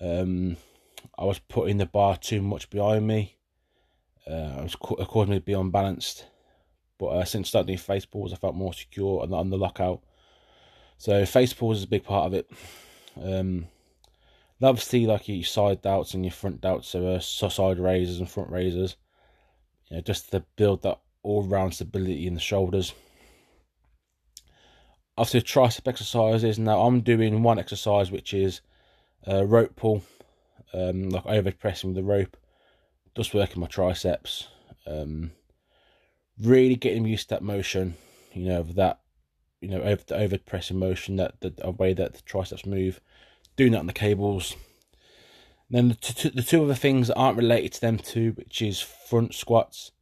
Um, 0.00 0.56
I 1.18 1.24
was 1.24 1.38
putting 1.38 1.78
the 1.78 1.86
bar 1.86 2.16
too 2.16 2.42
much 2.42 2.70
behind 2.70 3.06
me. 3.06 3.36
Uh, 4.30 4.58
it 4.58 4.62
was 4.62 4.76
causing 4.76 5.30
me 5.30 5.38
to 5.38 5.44
be 5.44 5.52
unbalanced. 5.54 6.26
But 6.98 7.06
uh, 7.06 7.24
since 7.24 7.48
starting 7.48 7.68
doing 7.68 7.78
face 7.78 8.04
pulls, 8.04 8.32
I 8.32 8.36
felt 8.36 8.54
more 8.54 8.74
secure 8.74 9.26
the, 9.26 9.34
on 9.34 9.50
the 9.50 9.58
lockout. 9.58 10.02
So 10.98 11.24
face 11.24 11.54
pulls 11.54 11.78
is 11.78 11.84
a 11.84 11.88
big 11.88 12.04
part 12.04 12.26
of 12.26 12.34
it. 12.34 12.50
Um, 13.16 13.66
obviously, 14.62 15.06
like 15.06 15.28
your 15.28 15.44
side 15.44 15.82
delts 15.82 16.14
and 16.14 16.24
your 16.24 16.32
front 16.32 16.60
delts, 16.60 16.84
so 16.84 17.06
uh, 17.06 17.20
side 17.20 17.78
raisers 17.78 18.18
and 18.18 18.30
front 18.30 18.50
raisers. 18.50 18.96
You 19.88 19.96
know, 19.96 20.02
just 20.02 20.30
to 20.30 20.44
build 20.56 20.82
that 20.82 21.00
all-round 21.22 21.74
stability 21.74 22.26
in 22.26 22.34
the 22.34 22.40
shoulders. 22.40 22.94
After 25.18 25.40
tricep 25.40 25.86
exercises, 25.86 26.58
now 26.58 26.82
I'm 26.82 27.00
doing 27.02 27.42
one 27.42 27.58
exercise 27.58 28.10
which 28.10 28.32
is 28.32 28.62
a 29.26 29.44
rope 29.44 29.76
pull, 29.76 30.02
um, 30.72 31.10
like 31.10 31.26
over 31.26 31.52
pressing 31.52 31.90
with 31.90 31.96
the 31.96 32.02
rope, 32.02 32.36
just 33.16 33.34
working 33.34 33.60
my 33.60 33.66
triceps. 33.66 34.48
Um, 34.86 35.32
really 36.40 36.76
getting 36.76 37.04
used 37.04 37.28
to 37.28 37.34
that 37.34 37.42
motion, 37.42 37.96
you 38.32 38.46
know, 38.46 38.60
of 38.60 38.76
that, 38.76 38.99
you 39.60 39.68
know, 39.68 39.82
over 39.82 40.02
the 40.06 40.16
over 40.16 40.38
pressing 40.38 40.78
motion, 40.78 41.16
that 41.16 41.40
the 41.40 41.70
way 41.70 41.92
that 41.92 42.14
the 42.14 42.22
triceps 42.22 42.64
move, 42.64 43.00
doing 43.56 43.72
that 43.72 43.78
on 43.78 43.86
the 43.86 43.92
cables. 43.92 44.56
then 45.68 45.88
the, 45.88 45.94
t- 45.94 46.30
the 46.30 46.42
two 46.42 46.64
other 46.64 46.74
things 46.74 47.08
that 47.08 47.16
aren't 47.16 47.36
related 47.36 47.72
to 47.74 47.80
them 47.80 47.98
two, 47.98 48.32
which 48.32 48.62
is 48.62 48.80
front 48.80 49.34
squats. 49.34 49.92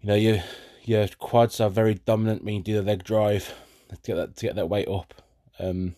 You 0.00 0.08
know, 0.08 0.14
your 0.14 0.42
your 0.84 1.08
quads 1.18 1.60
are 1.60 1.70
very 1.70 1.94
dominant 1.94 2.44
when 2.44 2.54
you 2.54 2.62
do 2.62 2.74
the 2.74 2.82
leg 2.82 3.04
drive 3.04 3.54
to 3.88 3.96
get 4.02 4.16
that 4.16 4.36
to 4.36 4.46
get 4.46 4.56
that 4.56 4.68
weight 4.68 4.88
up. 4.88 5.14
Um, 5.58 5.96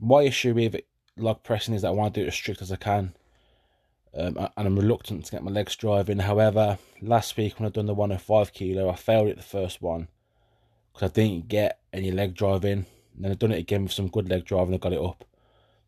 my 0.00 0.22
issue 0.22 0.54
with 0.54 0.76
log 1.16 1.42
pressing 1.42 1.74
is 1.74 1.82
that 1.82 1.88
I 1.88 1.92
want 1.92 2.14
to 2.14 2.20
do 2.20 2.24
it 2.24 2.28
as 2.28 2.34
strict 2.34 2.62
as 2.62 2.72
I 2.72 2.76
can. 2.76 3.14
Um, 4.16 4.38
and 4.38 4.66
I'm 4.66 4.78
reluctant 4.78 5.24
to 5.24 5.32
get 5.32 5.42
my 5.42 5.50
legs 5.50 5.74
driving. 5.74 6.20
However, 6.20 6.78
last 7.02 7.36
week 7.36 7.58
when 7.58 7.66
I 7.66 7.70
done 7.70 7.86
the 7.86 7.94
105 7.94 8.52
kilo, 8.52 8.88
I 8.88 8.94
failed 8.94 9.28
at 9.28 9.36
the 9.36 9.42
first 9.42 9.82
one 9.82 10.06
because 10.94 11.10
I 11.10 11.12
didn't 11.12 11.48
get 11.48 11.80
any 11.92 12.10
leg 12.10 12.34
driving. 12.34 12.86
And 13.14 13.24
then 13.24 13.32
I've 13.32 13.38
done 13.38 13.52
it 13.52 13.58
again 13.58 13.82
with 13.82 13.92
some 13.92 14.08
good 14.08 14.28
leg 14.28 14.44
driving. 14.44 14.74
I 14.74 14.78
got 14.78 14.92
it 14.92 15.00
up. 15.00 15.24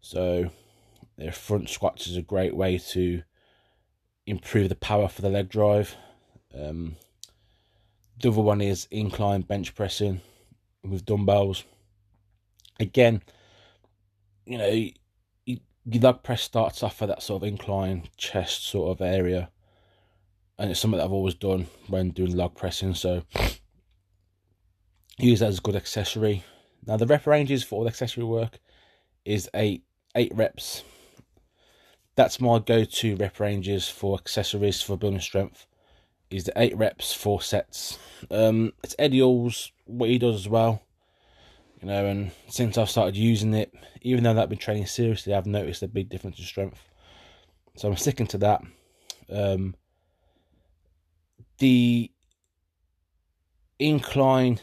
So, 0.00 0.50
the 1.16 1.32
front 1.32 1.68
squats 1.68 2.06
is 2.06 2.16
a 2.16 2.22
great 2.22 2.54
way 2.54 2.78
to 2.78 3.22
improve 4.26 4.68
the 4.68 4.74
power 4.74 5.08
for 5.08 5.22
the 5.22 5.30
leg 5.30 5.48
drive. 5.48 5.96
Um, 6.54 6.96
the 8.20 8.28
other 8.28 8.42
one 8.42 8.60
is 8.60 8.88
incline 8.90 9.42
bench 9.42 9.74
pressing 9.74 10.20
with 10.82 11.04
dumbbells. 11.04 11.64
Again, 12.78 13.22
you 14.44 14.58
know, 14.58 14.88
your 15.46 16.02
leg 16.02 16.22
press 16.22 16.42
starts 16.42 16.82
off 16.82 17.02
at 17.02 17.08
that 17.08 17.22
sort 17.22 17.42
of 17.42 17.48
incline 17.48 18.08
chest 18.16 18.66
sort 18.66 18.90
of 18.90 19.00
area, 19.00 19.50
and 20.58 20.70
it's 20.70 20.80
something 20.80 20.98
that 20.98 21.04
I've 21.04 21.12
always 21.12 21.34
done 21.34 21.66
when 21.88 22.10
doing 22.10 22.36
log 22.36 22.54
pressing. 22.54 22.94
So 22.94 23.22
use 25.18 25.40
that 25.40 25.48
as 25.48 25.58
a 25.58 25.62
good 25.62 25.76
accessory. 25.76 26.44
Now 26.86 26.96
the 26.96 27.06
rep 27.06 27.26
ranges 27.26 27.64
for 27.64 27.76
all 27.76 27.84
the 27.84 27.90
accessory 27.90 28.24
work 28.24 28.58
is 29.24 29.48
eight 29.54 29.84
eight 30.14 30.32
reps. 30.34 30.82
That's 32.14 32.40
my 32.40 32.58
go-to 32.58 33.16
rep 33.16 33.38
ranges 33.40 33.88
for 33.88 34.16
accessories 34.18 34.80
for 34.80 34.96
building 34.96 35.20
strength. 35.20 35.66
Is 36.30 36.44
the 36.44 36.52
eight 36.56 36.76
reps, 36.76 37.12
four 37.12 37.40
sets. 37.40 37.98
Um, 38.30 38.72
it's 38.82 38.96
Eddie 38.98 39.20
Hall's 39.20 39.70
what 39.84 40.08
he 40.08 40.18
does 40.18 40.34
as 40.34 40.48
well 40.48 40.82
you 41.80 41.88
know, 41.88 42.06
and 42.06 42.30
since 42.48 42.78
I've 42.78 42.90
started 42.90 43.16
using 43.16 43.54
it, 43.54 43.72
even 44.02 44.24
though 44.24 44.40
I've 44.40 44.48
been 44.48 44.58
training 44.58 44.86
seriously, 44.86 45.34
I've 45.34 45.46
noticed 45.46 45.82
a 45.82 45.88
big 45.88 46.08
difference 46.08 46.38
in 46.38 46.44
strength. 46.44 46.82
So 47.76 47.88
I'm 47.88 47.96
sticking 47.96 48.26
to 48.28 48.38
that. 48.38 48.62
Um, 49.30 49.74
the 51.58 52.10
incline 53.78 54.60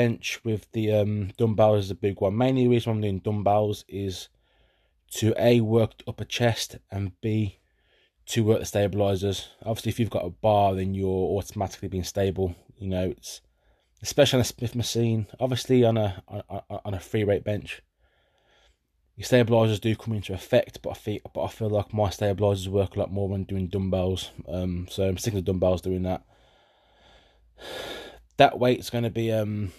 bench 0.00 0.40
with 0.44 0.66
the 0.72 0.90
um, 0.92 1.30
dumbbells 1.36 1.84
is 1.84 1.90
a 1.90 1.94
big 1.94 2.22
one. 2.22 2.34
Mainly 2.34 2.62
the 2.62 2.70
reason 2.70 2.92
I'm 2.92 3.00
doing 3.02 3.18
dumbbells 3.18 3.84
is 3.86 4.30
to 5.16 5.34
A, 5.36 5.60
work 5.60 5.98
the 5.98 6.04
upper 6.08 6.24
chest, 6.24 6.78
and 6.90 7.12
B, 7.20 7.58
to 8.28 8.42
work 8.42 8.60
the 8.60 8.64
stabilizers. 8.64 9.48
Obviously, 9.62 9.90
if 9.90 10.00
you've 10.00 10.16
got 10.18 10.24
a 10.24 10.30
bar, 10.30 10.74
then 10.74 10.94
you're 10.94 11.36
automatically 11.36 11.88
being 11.88 12.04
stable. 12.04 12.54
You 12.78 12.88
know, 12.88 13.10
it's 13.10 13.42
especially 14.00 14.38
on 14.38 14.40
a 14.40 14.44
Smith 14.44 14.74
machine. 14.74 15.26
Obviously, 15.38 15.84
on 15.84 15.98
a 15.98 16.22
on, 16.86 16.94
a 16.94 17.00
free 17.00 17.24
weight 17.24 17.44
bench, 17.44 17.82
your 19.16 19.26
stabilizers 19.26 19.80
do 19.80 19.94
come 19.96 20.14
into 20.14 20.32
effect, 20.32 20.80
but 20.80 20.90
I 20.92 20.94
feel 20.94 21.20
but 21.34 21.42
I 21.42 21.48
feel 21.48 21.68
like 21.68 21.92
my 21.92 22.08
stabilizers 22.08 22.70
work 22.70 22.96
a 22.96 23.00
lot 23.00 23.12
more 23.12 23.28
when 23.28 23.44
doing 23.44 23.68
dumbbells. 23.68 24.30
Um, 24.48 24.86
so 24.88 25.06
I'm 25.06 25.18
sticking 25.18 25.40
to 25.40 25.44
dumbbells 25.44 25.82
doing 25.82 26.04
that. 26.04 26.22
That 28.38 28.58
weight's 28.58 28.88
going 28.88 29.04
to 29.04 29.10
be 29.10 29.30
um 29.30 29.70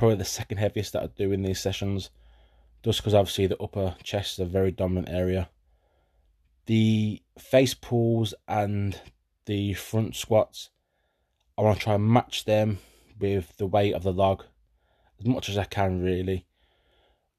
probably 0.00 0.16
the 0.16 0.24
second 0.24 0.56
heaviest 0.56 0.94
that 0.94 1.02
I 1.02 1.08
do 1.08 1.30
in 1.30 1.42
these 1.42 1.60
sessions, 1.60 2.08
just 2.82 3.00
because 3.00 3.12
obviously 3.12 3.46
the 3.46 3.62
upper 3.62 3.96
chest 4.02 4.32
is 4.32 4.38
a 4.38 4.46
very 4.46 4.70
dominant 4.70 5.10
area. 5.10 5.50
The 6.64 7.20
face 7.38 7.74
pulls 7.74 8.32
and 8.48 8.98
the 9.44 9.74
front 9.74 10.16
squats, 10.16 10.70
I 11.58 11.60
want 11.60 11.76
to 11.76 11.84
try 11.84 11.96
and 11.96 12.08
match 12.08 12.46
them 12.46 12.78
with 13.18 13.54
the 13.58 13.66
weight 13.66 13.92
of 13.92 14.02
the 14.02 14.10
log 14.10 14.44
as 15.20 15.26
much 15.26 15.50
as 15.50 15.58
I 15.58 15.64
can, 15.64 16.00
really. 16.00 16.46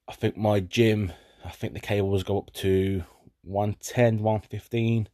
I 0.08 0.14
think 0.14 0.38
my 0.38 0.60
gym, 0.60 1.14
I 1.44 1.50
think 1.50 1.74
the 1.74 1.80
cables 1.80 2.22
go 2.22 2.38
up 2.38 2.54
to 2.54 3.04
110, 3.42 4.20
115. 4.22 5.10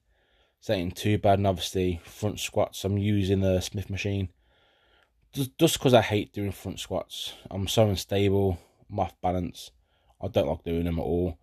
This 0.60 0.70
ain't 0.70 0.98
too 0.98 1.18
bad, 1.18 1.40
and 1.40 1.48
obviously, 1.48 2.02
front 2.04 2.42
squats, 2.42 2.84
I'm 2.84 2.98
using 2.98 3.40
the 3.40 3.62
Smith 3.62 3.90
machine. 3.90 4.34
Just 5.34 5.78
because 5.78 5.94
I 5.94 6.02
hate 6.02 6.34
doing 6.34 6.52
front 6.52 6.80
squats. 6.80 7.34
I'm 7.52 7.68
so 7.68 7.88
unstable, 7.88 8.60
I'm 8.90 9.00
off 9.00 9.14
balance. 9.22 9.72
I 10.22 10.28
don't 10.28 10.48
like 10.48 10.64
doing 10.64 10.86
them 10.86 10.98
at 11.00 11.04
all. 11.04 11.38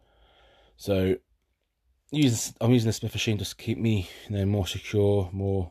So, 0.77 1.17
using, 2.11 2.55
I'm 2.61 2.73
using 2.73 2.89
the 2.89 2.93
Smith 2.93 3.15
machine 3.15 3.39
just 3.39 3.57
to 3.57 3.65
keep 3.65 3.79
me 3.79 4.09
you 4.29 4.37
know, 4.37 4.47
more 4.47 4.67
secure, 4.67 5.29
more 5.33 5.71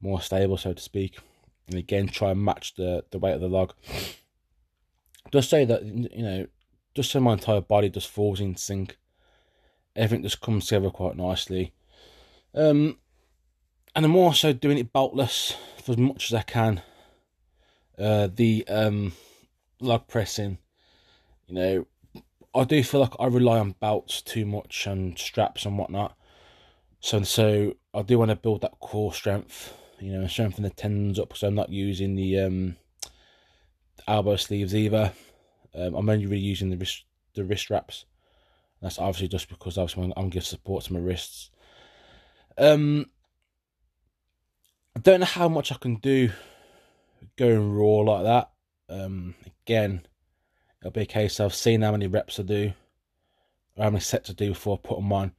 more 0.00 0.20
stable, 0.20 0.56
so 0.56 0.72
to 0.72 0.82
speak 0.82 1.18
and 1.66 1.76
again 1.76 2.06
try 2.06 2.30
and 2.30 2.44
match 2.44 2.74
the 2.74 3.04
the 3.10 3.18
weight 3.18 3.34
of 3.34 3.40
the 3.40 3.48
log. 3.48 3.72
Just 5.32 5.50
say 5.50 5.64
that 5.64 5.84
you 5.84 6.22
know, 6.22 6.46
just 6.94 7.10
so 7.10 7.20
my 7.20 7.32
entire 7.32 7.60
body 7.60 7.88
just 7.88 8.08
falls 8.08 8.40
in 8.40 8.56
sync. 8.56 8.98
Everything 9.96 10.22
just 10.22 10.40
comes 10.40 10.66
together 10.66 10.90
quite 10.90 11.16
nicely. 11.16 11.72
Um, 12.54 12.98
and 13.94 14.04
I'm 14.04 14.16
also 14.16 14.52
doing 14.52 14.78
it 14.78 14.92
beltless 14.92 15.54
for 15.82 15.92
as 15.92 15.98
much 15.98 16.30
as 16.30 16.34
I 16.34 16.42
can. 16.42 16.82
Uh, 17.98 18.28
the 18.34 18.66
um, 18.68 19.12
log 19.80 20.08
pressing, 20.08 20.58
you 21.46 21.54
know, 21.54 21.86
I 22.54 22.64
do 22.64 22.82
feel 22.82 23.00
like 23.00 23.14
I 23.18 23.26
rely 23.26 23.58
on 23.58 23.72
belts 23.72 24.22
too 24.22 24.46
much 24.46 24.86
and 24.86 25.18
straps 25.18 25.64
and 25.64 25.78
whatnot. 25.78 26.16
So 27.00 27.18
and 27.18 27.26
so 27.26 27.74
I 27.92 28.02
do 28.02 28.18
want 28.18 28.30
to 28.30 28.36
build 28.36 28.62
that 28.62 28.80
core 28.80 29.12
strength 29.12 29.74
you 30.04 30.12
know, 30.12 30.26
strengthen 30.26 30.64
the 30.64 30.70
tendons 30.70 31.18
up 31.18 31.28
because 31.28 31.42
I'm 31.42 31.54
not 31.54 31.70
using 31.70 32.14
the 32.14 32.40
um, 32.40 32.76
elbow 34.06 34.36
sleeves 34.36 34.74
either. 34.74 35.12
Um, 35.74 35.94
I'm 35.94 36.08
only 36.08 36.26
really 36.26 36.42
using 36.42 36.70
the 36.70 36.76
wrist, 36.76 37.04
the 37.34 37.44
wrist 37.44 37.70
wraps. 37.70 38.04
That's 38.82 38.98
obviously 38.98 39.28
just 39.28 39.48
because 39.48 39.78
obviously 39.78 40.04
I'm, 40.04 40.12
I'm 40.16 40.28
giving 40.28 40.44
support 40.44 40.84
to 40.84 40.92
my 40.92 40.98
wrists. 40.98 41.50
Um, 42.58 43.06
I 44.94 45.00
don't 45.00 45.20
know 45.20 45.26
how 45.26 45.48
much 45.48 45.72
I 45.72 45.76
can 45.76 45.96
do 45.96 46.30
going 47.36 47.72
raw 47.72 47.98
like 47.98 48.24
that. 48.24 48.50
Um, 48.88 49.34
again, 49.66 50.06
it'll 50.80 50.92
be 50.92 51.02
a 51.02 51.06
case 51.06 51.40
of 51.40 51.54
seeing 51.54 51.82
how 51.82 51.92
many 51.92 52.06
reps 52.06 52.38
I 52.38 52.42
do, 52.42 52.72
or 53.76 53.84
how 53.84 53.90
many 53.90 54.00
sets 54.00 54.30
I 54.30 54.32
do 54.34 54.48
before 54.50 54.78
I 54.78 54.86
put 54.86 54.98
them 54.98 55.12
on. 55.12 55.32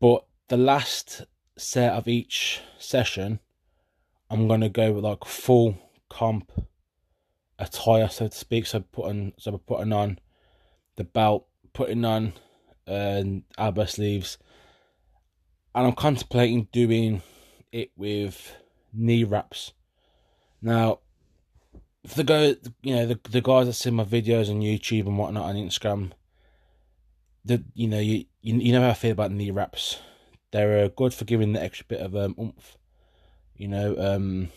But 0.00 0.26
the 0.48 0.56
last 0.56 1.24
set 1.56 1.92
of 1.92 2.08
each 2.08 2.60
session, 2.78 3.40
I'm 4.30 4.48
gonna 4.48 4.68
go 4.68 4.92
with 4.92 5.04
like 5.04 5.24
full 5.24 5.78
comp 6.08 6.52
attire, 7.58 8.08
so 8.08 8.28
to 8.28 8.36
speak. 8.36 8.66
So 8.66 8.80
putting 8.80 9.32
so 9.38 9.52
we're 9.52 9.58
putting 9.58 9.92
on 9.92 10.18
the 10.96 11.04
belt, 11.04 11.46
putting 11.72 12.04
on 12.04 12.32
uh, 12.86 13.22
elbow 13.58 13.84
sleeves, 13.84 14.38
and 15.74 15.86
I'm 15.86 15.94
contemplating 15.94 16.68
doing 16.72 17.22
it 17.72 17.90
with 17.96 18.56
knee 18.92 19.24
wraps. 19.24 19.72
Now, 20.62 21.00
for 22.06 22.16
the 22.16 22.24
go, 22.24 22.54
you 22.82 22.94
know, 22.94 23.06
the 23.06 23.20
the 23.30 23.40
guys 23.40 23.66
that 23.66 23.74
see 23.74 23.90
my 23.90 24.04
videos 24.04 24.50
on 24.50 24.60
YouTube 24.60 25.06
and 25.06 25.18
whatnot 25.18 25.44
on 25.44 25.56
Instagram, 25.56 26.12
the 27.44 27.64
you 27.74 27.88
know 27.88 28.00
you 28.00 28.24
you, 28.40 28.56
you 28.56 28.72
know 28.72 28.82
how 28.82 28.90
I 28.90 28.94
feel 28.94 29.12
about 29.12 29.32
knee 29.32 29.50
wraps. 29.50 29.98
They're 30.52 30.84
uh, 30.84 30.88
good 30.88 31.12
for 31.12 31.24
giving 31.24 31.52
the 31.52 31.62
extra 31.62 31.86
bit 31.86 32.00
of 32.00 32.14
um, 32.16 32.34
oomph 32.40 32.78
you 33.58 33.68
know. 33.68 33.96
Um, 33.98 34.48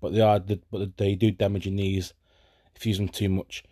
but 0.00 0.12
they 0.12 0.20
are, 0.20 0.40
but 0.40 0.96
they 0.96 1.14
do 1.14 1.30
damage 1.30 1.66
your 1.66 1.74
knees 1.74 2.12
if 2.74 2.84
you 2.84 2.90
use 2.90 2.98
them 2.98 3.08
too 3.08 3.28
much. 3.28 3.64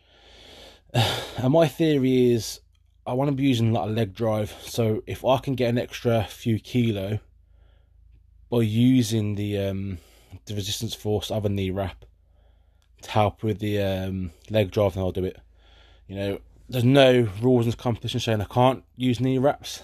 And 1.38 1.54
my 1.54 1.66
theory 1.66 2.32
is, 2.32 2.60
I 3.06 3.14
want 3.14 3.28
to 3.28 3.34
be 3.34 3.44
using 3.44 3.70
a 3.70 3.72
lot 3.72 3.88
of 3.88 3.96
leg 3.96 4.14
drive. 4.14 4.54
So 4.62 5.02
if 5.06 5.24
I 5.24 5.38
can 5.38 5.54
get 5.54 5.70
an 5.70 5.78
extra 5.78 6.24
few 6.24 6.58
kilo 6.58 7.20
by 8.50 8.60
using 8.60 9.34
the 9.34 9.58
um, 9.58 9.98
the 10.46 10.54
resistance 10.54 10.94
force 10.94 11.30
of 11.30 11.44
a 11.44 11.48
knee 11.48 11.70
wrap 11.70 12.04
to 13.02 13.10
help 13.10 13.42
with 13.42 13.58
the 13.58 13.80
um, 13.80 14.30
leg 14.50 14.70
drive, 14.70 14.94
then 14.94 15.02
I'll 15.02 15.12
do 15.12 15.24
it. 15.24 15.38
You 16.06 16.16
know, 16.16 16.38
there's 16.68 16.84
no 16.84 17.28
rules 17.40 17.64
in 17.64 17.68
this 17.68 17.74
competition 17.74 18.20
saying 18.20 18.40
I 18.40 18.46
can't 18.46 18.84
use 18.96 19.20
knee 19.20 19.38
wraps. 19.38 19.82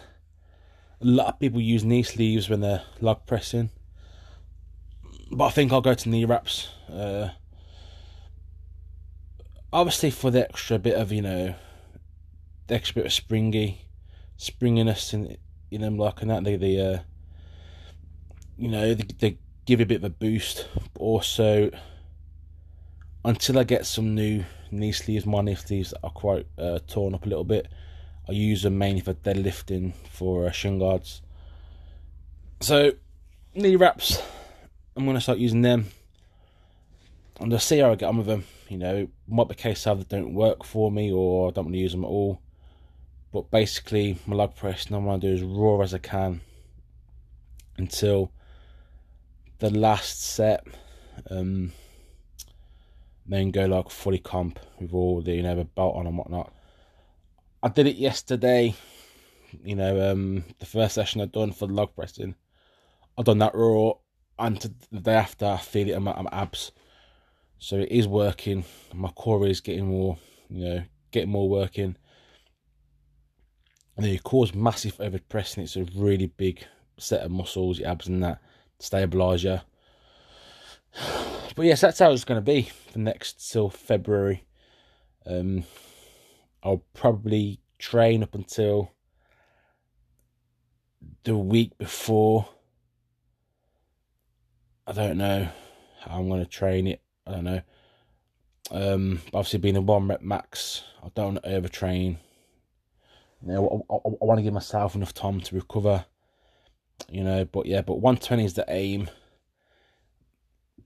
A 1.01 1.05
lot 1.05 1.29
of 1.29 1.39
people 1.39 1.61
use 1.61 1.85
knee 1.85 2.03
sleeves 2.03 2.49
when 2.49 2.61
they're 2.61 2.83
log 3.01 3.27
pressing, 3.27 3.71
but 5.31 5.47
I 5.47 5.51
think 5.51 5.73
I'll 5.73 5.81
go 5.81 5.95
to 5.95 6.09
knee 6.09 6.25
wraps. 6.25 6.71
Uh, 6.91 7.29
obviously, 9.73 10.11
for 10.11 10.31
the 10.31 10.43
extra 10.43 10.79
bit 10.79 10.97
of 10.97 11.13
you 11.13 11.23
know, 11.23 11.55
the 12.67 12.75
extra 12.75 12.97
bit 12.97 13.07
of 13.07 13.13
springy, 13.13 13.83
springiness 14.37 15.15
in 15.15 15.37
in 15.71 15.83
them, 15.83 15.99
like 15.99 16.21
and 16.23 16.31
that 16.31 16.45
they 16.45 16.57
the 16.57 16.81
uh, 16.81 16.99
you 18.57 18.69
know 18.69 18.95
the, 18.95 19.05
they 19.19 19.39
give 19.69 19.81
a 19.81 19.85
bit 19.85 19.97
of 19.97 20.05
a 20.05 20.09
boost, 20.09 20.67
but 20.95 21.01
also 21.01 21.71
until 23.23 23.59
I 23.59 23.65
get 23.65 23.85
some 23.85 24.15
new 24.15 24.43
knee 24.71 24.93
sleeves, 24.93 25.27
my 25.27 25.43
knee 25.43 25.57
sleeves 25.57 25.93
are 26.03 26.09
quite 26.09 26.47
uh, 26.57 26.79
torn 26.87 27.15
up 27.15 27.27
a 27.27 27.29
little 27.29 27.45
bit. 27.45 27.69
I 28.27 28.33
use 28.33 28.63
them 28.63 28.79
mainly 28.79 29.03
for 29.03 29.13
deadlifting 29.13 29.93
for 30.11 30.47
uh, 30.47 30.53
shin 30.53 30.79
guards. 30.79 31.21
So 32.61 32.93
knee 33.55 33.77
wraps, 33.77 34.23
I'm 34.97 35.05
gonna 35.05 35.21
start 35.21 35.37
using 35.37 35.61
them. 35.61 35.89
And 37.39 37.53
I'll 37.53 37.61
see 37.61 37.81
how 37.81 37.93
I 37.93 37.97
get 37.97 38.09
on 38.09 38.17
with 38.17 38.27
them. 38.27 38.45
You 38.71 38.79
know, 38.79 39.09
might 39.29 39.49
be 39.49 39.53
a 39.53 39.55
case 39.55 39.85
they 39.85 39.95
don't 40.09 40.33
work 40.33 40.65
for 40.65 40.91
me 40.91 41.13
or 41.13 41.49
I 41.49 41.51
don't 41.51 41.67
want 41.67 41.75
to 41.75 41.79
use 41.79 41.93
them 41.93 42.05
at 42.05 42.09
all. 42.09 42.41
But 43.35 43.51
basically, 43.51 44.19
my 44.27 44.35
log 44.35 44.57
press, 44.57 44.91
want 44.91 45.21
to 45.21 45.29
do 45.29 45.35
as 45.35 45.43
raw 45.43 45.83
as 45.83 45.93
I 45.93 45.99
can 45.99 46.41
until 47.77 48.33
the 49.59 49.71
last 49.71 50.23
set. 50.23 50.65
Um, 51.31 51.73
then 53.27 53.51
go 53.51 53.67
like 53.67 53.91
fully 53.91 54.19
comp 54.19 54.59
with 54.81 54.95
all 54.95 55.21
the 55.21 55.35
you 55.35 55.43
know 55.43 55.55
the 55.55 55.65
belt 55.65 55.97
on 55.97 56.07
and 56.07 56.17
whatnot. 56.17 56.53
I 57.63 57.69
did 57.69 57.87
it 57.87 57.97
yesterday. 57.97 58.75
You 59.65 59.77
know, 59.77 60.13
um, 60.13 60.45
the 60.59 60.67
first 60.67 60.95
session 60.95 61.21
I'd 61.21 61.33
done 61.33 61.53
for 61.53 61.67
the 61.67 61.73
log 61.73 61.95
pressing, 61.95 62.35
I've 63.17 63.25
done 63.25 63.39
that 63.39 63.55
raw, 63.55 63.93
and 64.39 64.59
the 64.91 65.01
day 65.01 65.15
after 65.15 65.47
I 65.47 65.57
feel 65.57 65.89
it 65.89 65.95
in 65.95 66.03
my, 66.03 66.21
my 66.21 66.29
abs. 66.33 66.73
So 67.59 67.77
it 67.77 67.91
is 67.91 68.07
working. 68.07 68.65
My 68.95 69.09
core 69.09 69.47
is 69.47 69.61
getting 69.61 69.87
more, 69.87 70.19
you 70.49 70.65
know, 70.65 70.83
getting 71.11 71.31
more 71.31 71.49
working. 71.49 71.97
And 73.97 74.05
then 74.05 74.13
your 74.13 74.23
core's 74.23 74.55
massive 74.55 75.01
over 75.01 75.19
pressing. 75.29 75.65
It's 75.65 75.77
a 75.77 75.87
really 75.97 76.27
big 76.27 76.65
set 76.99 77.23
of 77.23 77.33
muscles, 77.33 77.81
your 77.81 77.89
abs 77.89 78.07
and 78.07 78.23
that, 78.23 78.41
stabilise 78.81 79.45
you. 79.45 79.61
But 81.57 81.67
yes, 81.67 81.81
that's 81.81 81.99
how 81.99 82.13
it's 82.13 82.25
going 82.25 82.41
to 82.41 82.45
be 82.45 82.71
for 82.93 82.99
next 82.99 83.51
till 83.51 83.69
February. 83.69 84.45
Um, 85.27 85.65
I'll 86.63 86.85
probably 86.95 87.61
train 87.79 88.23
up 88.23 88.35
until 88.35 88.93
the 91.25 91.37
week 91.37 91.77
before. 91.79 92.49
I 94.87 94.93
don't 94.93 95.19
know 95.19 95.49
how 96.01 96.19
I'm 96.19 96.29
going 96.29 96.45
to 96.45 96.51
train 96.51 96.87
it. 96.87 97.03
I 97.27 97.33
don't 97.33 97.45
know. 97.45 97.61
Um, 98.71 99.23
obviously, 99.35 99.59
being 99.59 99.77
a 99.77 99.81
one 99.81 100.09
rep 100.09 100.23
max, 100.23 100.83
I 101.03 101.09
don't 101.15 101.35
want 101.35 101.45
to 101.45 101.51
overtrain. 101.51 102.19
You 103.43 103.49
know, 103.53 103.85
I, 103.91 103.95
I, 103.95 103.97
I 103.97 104.25
want 104.25 104.39
to 104.39 104.43
give 104.43 104.53
myself 104.53 104.95
enough 104.95 105.15
time 105.15 105.41
to 105.41 105.55
recover. 105.55 106.05
You 107.11 107.25
know, 107.25 107.45
but 107.45 107.67
yeah, 107.67 107.83
but 107.83 108.01
120 108.01 108.45
is 108.45 108.55
the 108.55 108.65
aim 108.69 109.09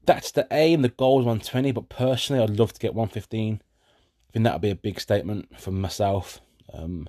that's 0.05 0.33
the 0.33 0.47
aim. 0.51 0.83
The 0.83 0.89
goal 0.89 1.21
is 1.21 1.27
120, 1.27 1.73
but 1.73 1.89
personally, 1.89 2.43
I'd 2.43 2.59
love 2.59 2.73
to 2.73 2.81
get 2.81 2.95
115. 2.95 3.63
I 3.63 4.33
think 4.33 4.45
that 4.45 4.55
would 4.55 4.63
be 4.63 4.71
a 4.71 4.77
big 4.77 5.01
statement 5.01 5.61
for 5.61 5.71
myself. 5.71 6.41
Um, 6.73 7.09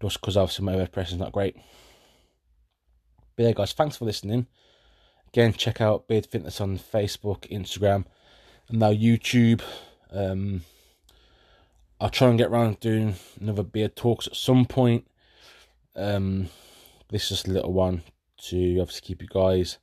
just 0.00 0.20
because 0.20 0.36
obviously 0.36 0.64
my 0.64 0.72
overhead 0.72 0.92
press 0.92 1.12
is 1.12 1.18
not 1.18 1.32
great. 1.32 1.56
But 3.36 3.44
yeah, 3.44 3.52
guys, 3.52 3.72
thanks 3.72 3.96
for 3.96 4.04
listening. 4.04 4.46
Again, 5.28 5.52
check 5.52 5.80
out 5.80 6.08
Beard 6.08 6.26
Fitness 6.26 6.60
on 6.60 6.78
Facebook, 6.78 7.50
Instagram, 7.50 8.04
and 8.68 8.78
now 8.78 8.92
YouTube. 8.92 9.62
Um, 10.10 10.62
I'll 12.00 12.10
try 12.10 12.28
and 12.28 12.38
get 12.38 12.50
around 12.50 12.80
to 12.80 12.90
doing 12.90 13.14
another 13.40 13.62
beard 13.62 13.96
talks 13.96 14.26
at 14.26 14.36
some 14.36 14.66
point. 14.66 15.06
Um, 15.94 16.48
this 17.08 17.24
is 17.24 17.28
just 17.28 17.48
a 17.48 17.52
little 17.52 17.72
one 17.72 18.02
to 18.48 18.80
obviously 18.80 19.06
keep 19.06 19.22
you 19.22 19.28
guys 19.28 19.78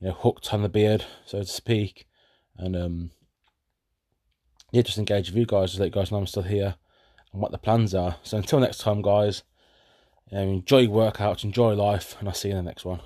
you 0.00 0.08
know, 0.08 0.14
hooked 0.14 0.52
on 0.52 0.62
the 0.62 0.68
beard, 0.68 1.04
so 1.24 1.38
to 1.38 1.46
speak. 1.46 2.06
And 2.56 2.76
um, 2.76 3.10
yeah, 4.70 4.82
just 4.82 4.98
engage 4.98 5.28
with 5.30 5.38
you 5.38 5.46
guys, 5.46 5.70
just 5.70 5.80
let 5.80 5.86
you 5.86 5.92
guys 5.92 6.10
know 6.10 6.18
I'm 6.18 6.26
still 6.26 6.42
here 6.42 6.76
and 7.32 7.40
what 7.40 7.52
the 7.52 7.58
plans 7.58 7.94
are. 7.94 8.16
So 8.22 8.36
until 8.36 8.60
next 8.60 8.78
time, 8.78 9.02
guys, 9.02 9.42
um, 10.30 10.38
enjoy 10.48 10.80
your 10.80 11.12
workouts, 11.12 11.44
enjoy 11.44 11.74
life, 11.74 12.16
and 12.18 12.28
I'll 12.28 12.34
see 12.34 12.48
you 12.48 12.56
in 12.56 12.64
the 12.64 12.68
next 12.70 12.84
one. 12.84 13.00